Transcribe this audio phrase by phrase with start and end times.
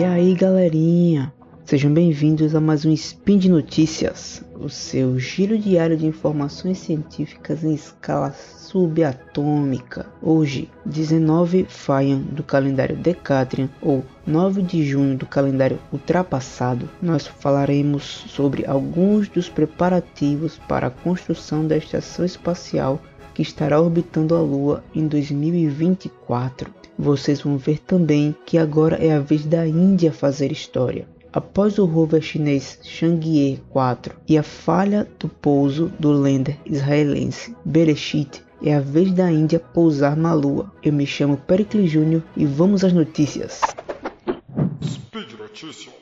[0.00, 1.30] E aí galerinha,
[1.62, 7.62] sejam bem-vindos a mais um Spin de Notícias, o seu giro diário de informações científicas
[7.62, 10.06] em escala subatômica.
[10.22, 18.02] Hoje, 19 Faian do calendário Decatrian ou 9 de junho do calendário ultrapassado, nós falaremos
[18.02, 22.98] sobre alguns dos preparativos para a construção da estação espacial
[23.34, 26.79] que estará orbitando a Lua em 2024.
[27.00, 31.08] Vocês vão ver também que agora é a vez da Índia fazer história.
[31.32, 38.42] Após o rover chinês Chang'e 4 e a falha do pouso do lander israelense Bereshit,
[38.62, 40.70] é a vez da Índia pousar na Lua.
[40.82, 43.62] Eu me chamo Pericles Júnior e vamos às notícias.
[44.84, 45.94] Speed Notícias.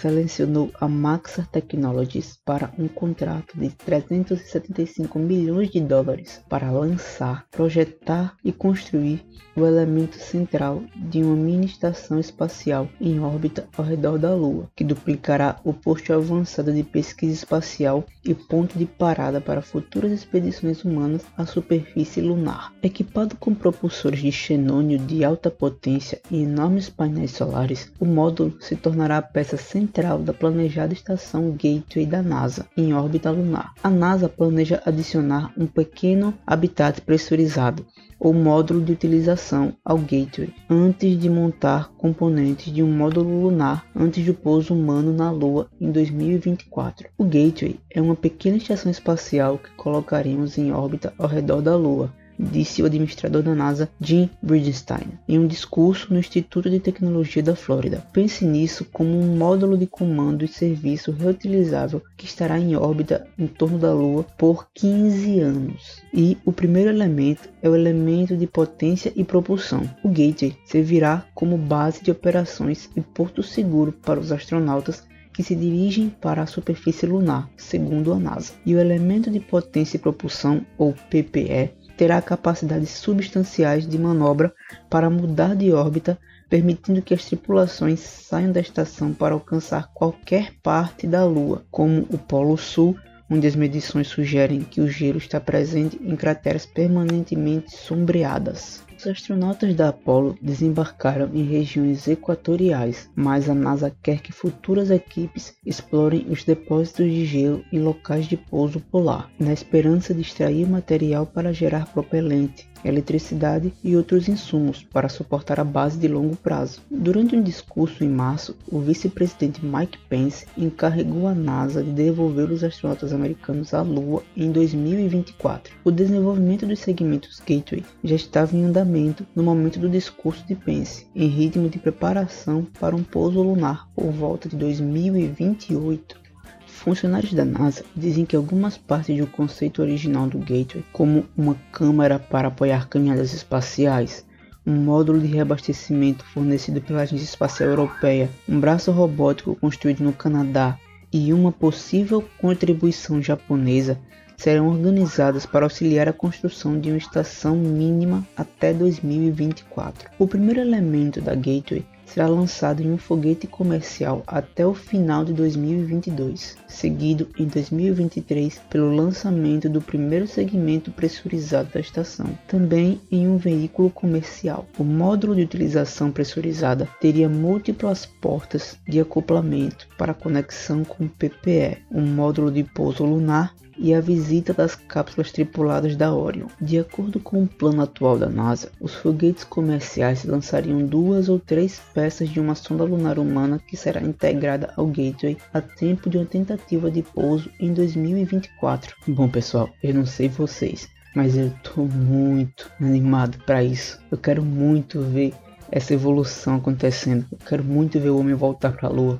[0.00, 8.34] Selecionou a Maxar Technologies para um contrato de 375 milhões de dólares para lançar, projetar
[8.42, 9.22] e construir
[9.54, 14.84] o elemento central de uma mini estação espacial em órbita ao redor da Lua, que
[14.84, 21.22] duplicará o posto avançado de pesquisa espacial e ponto de parada para futuras expedições humanas
[21.36, 22.72] à superfície lunar.
[22.82, 28.76] Equipado com propulsores de xenônio de alta potência e enormes painéis solares, o módulo se
[28.76, 29.89] tornará peça central
[30.24, 33.74] da planejada estação Gateway da NASA em órbita lunar.
[33.82, 37.84] A NASA planeja adicionar um pequeno habitat pressurizado
[38.20, 44.24] ou módulo de utilização ao Gateway antes de montar componentes de um módulo lunar antes
[44.24, 47.08] do pouso humano na Lua em 2024.
[47.16, 52.12] O Gateway é uma pequena estação espacial que colocaremos em órbita ao redor da Lua
[52.40, 57.54] disse o administrador da NASA Jim Bridenstine em um discurso no Instituto de Tecnologia da
[57.54, 58.04] Flórida.
[58.12, 63.46] Pense nisso como um módulo de comando e serviço reutilizável que estará em órbita em
[63.46, 66.02] torno da Lua por 15 anos.
[66.12, 69.82] E o primeiro elemento é o elemento de potência e propulsão.
[70.02, 75.54] O Gateway servirá como base de operações e porto seguro para os astronautas que se
[75.54, 78.52] dirigem para a superfície lunar, segundo a NASA.
[78.66, 84.54] E o elemento de potência e propulsão, ou PPE, terá capacidades substanciais de manobra
[84.88, 86.18] para mudar de órbita,
[86.48, 92.16] permitindo que as tripulações saiam da estação para alcançar qualquer parte da Lua, como o
[92.16, 92.96] Polo Sul,
[93.30, 98.82] onde as medições sugerem que o gelo está presente em crateras permanentemente sombreadas.
[99.00, 105.54] Os astronautas da Apollo desembarcaram em regiões equatoriais, mas a NASA quer que futuras equipes
[105.64, 111.24] explorem os depósitos de gelo em locais de pouso polar, na esperança de extrair material
[111.24, 116.82] para gerar propelente, eletricidade e outros insumos para suportar a base de longo prazo.
[116.90, 122.64] Durante um discurso em março, o vice-presidente Mike Pence encarregou a NASA de devolver os
[122.64, 125.74] astronautas americanos à Lua em 2024.
[125.84, 128.89] O desenvolvimento dos segmentos Gateway já estava em andamento
[129.36, 134.10] no momento do discurso de Pence, em ritmo de preparação para um pouso lunar por
[134.10, 136.18] volta de 2028.
[136.66, 142.18] Funcionários da NASA dizem que algumas partes do conceito original do Gateway, como uma câmara
[142.18, 144.24] para apoiar caminhadas espaciais,
[144.66, 150.78] um módulo de reabastecimento fornecido pela Agência Espacial Europeia, um braço robótico construído no Canadá
[151.12, 154.00] e uma possível contribuição japonesa
[154.40, 160.08] serão organizadas para auxiliar a construção de uma estação mínima até 2024.
[160.18, 165.34] O primeiro elemento da Gateway será lançado em um foguete comercial até o final de
[165.34, 173.36] 2022, seguido em 2023 pelo lançamento do primeiro segmento pressurizado da estação, também em um
[173.36, 174.66] veículo comercial.
[174.78, 181.78] O módulo de utilização pressurizada teria múltiplas portas de acoplamento para conexão com o PPE,
[181.92, 186.46] um módulo de pouso lunar e a visita das cápsulas tripuladas da Orion.
[186.60, 191.80] De acordo com o plano atual da NASA, os foguetes comerciais lançariam duas ou três
[191.94, 196.26] peças de uma sonda lunar humana que será integrada ao Gateway a tempo de uma
[196.26, 198.96] tentativa de pouso em 2024.
[199.08, 204.00] Bom pessoal, eu não sei vocês, mas eu tô muito animado para isso.
[204.10, 205.32] Eu quero muito ver
[205.70, 207.26] essa evolução acontecendo.
[207.30, 209.18] Eu quero muito ver o homem voltar para a Lua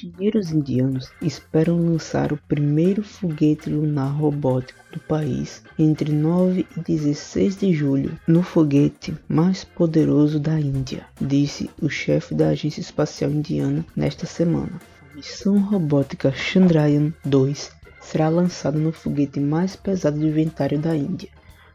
[0.00, 7.58] engenheiros indianos esperam lançar o primeiro foguete lunar robótico do país entre 9 e 16
[7.58, 13.84] de julho no foguete mais poderoso da Índia, disse o chefe da Agência Espacial Indiana
[13.94, 14.80] nesta semana.
[15.12, 17.70] A missão robótica Chandrayaan-2
[18.00, 21.28] será lançada no foguete mais pesado do inventário da Índia,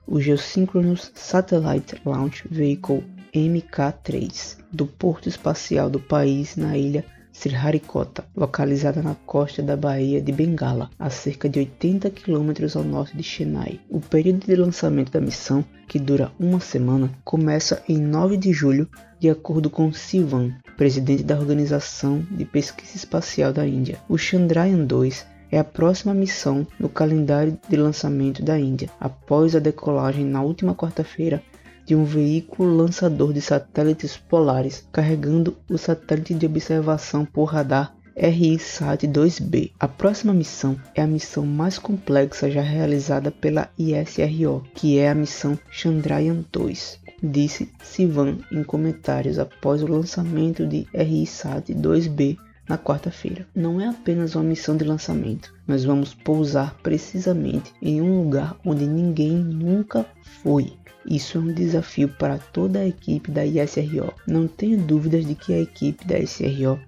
[0.08, 9.04] o Geosynchronous Satellite Launch Vehicle MK-3, do porto espacial do país na ilha Sriharikota, localizada
[9.04, 13.82] na costa da Baía de Bengala, a cerca de 80 quilômetros ao norte de Chennai.
[13.90, 18.90] O período de lançamento da missão, que dura uma semana, começa em 9 de julho,
[19.20, 24.00] de acordo com Sivan, presidente da Organização de Pesquisa Espacial da Índia.
[24.08, 29.60] O Chandrayaan 2 é a próxima missão no calendário de lançamento da Índia, após a
[29.60, 31.44] decolagem na última quarta-feira
[31.86, 39.72] de um veículo lançador de satélites polares carregando o satélite de observação por radar RISAT-2B.
[39.80, 45.16] A próxima missão é a missão mais complexa já realizada pela ISRO, que é a
[45.16, 53.48] missão Chandrayaan-2, disse Sivan em comentários após o lançamento de RISAT-2B na quarta-feira.
[53.56, 58.86] Não é apenas uma missão de lançamento, nós vamos pousar precisamente em um lugar onde
[58.86, 60.06] ninguém nunca
[60.42, 60.74] foi.
[61.06, 64.12] Isso é um desafio para toda a equipe da ISRO.
[64.28, 66.80] Não tenho dúvidas de que a equipe da ISRO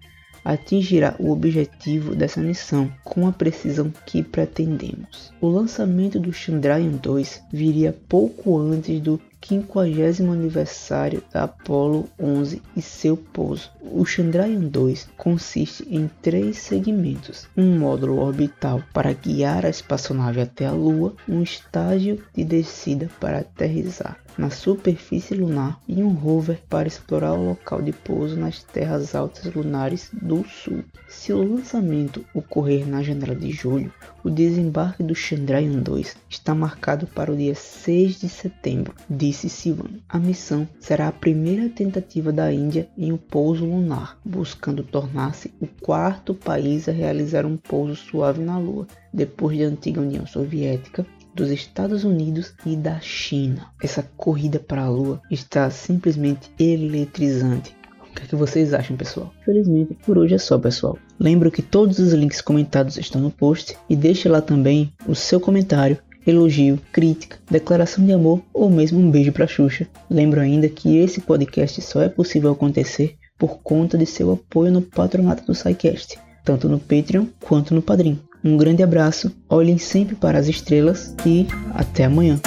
[0.44, 5.34] atingirá o objetivo dessa missão com a precisão que pretendemos.
[5.42, 12.82] O lançamento do Chandrayaan 2 viria pouco antes do 50 aniversário da Apollo 11 e
[12.82, 13.72] seu pouso.
[13.82, 20.66] O Chandrayaan 2 consiste em três segmentos: um módulo orbital para guiar a espaçonave até
[20.66, 26.88] a Lua, um estágio de descida para aterrissar na superfície lunar e um rover para
[26.88, 30.84] explorar o local de pouso nas terras altas lunares do Sul.
[31.10, 33.92] Se o lançamento ocorrer na janela de julho,
[34.24, 38.94] o desembarque do Chandrayaan 2 está marcado para o dia 6 de setembro,
[39.38, 40.00] disse Sivan.
[40.10, 45.68] A missão será a primeira tentativa da Índia em um pouso lunar, buscando tornar-se o
[45.68, 51.06] quarto país a realizar um pouso suave na Lua, depois da antiga União Soviética
[51.36, 53.68] dos Estados Unidos e da China.
[53.82, 57.78] Essa corrida para a Lua está simplesmente eletrizante.
[58.02, 59.32] O que, é que vocês acham, pessoal?
[59.46, 60.98] Felizmente, por hoje é só, pessoal.
[61.20, 65.40] Lembro que todos os links comentados estão no post e deixe lá também o seu
[65.40, 69.88] comentário elogio, crítica, declaração de amor ou mesmo um beijo para Xuxa.
[70.10, 74.82] Lembro ainda que esse podcast só é possível acontecer por conta de seu apoio no
[74.82, 78.20] patronato do SciCast, tanto no Patreon quanto no Padrim.
[78.44, 82.40] Um grande abraço, olhem sempre para as estrelas e até amanhã.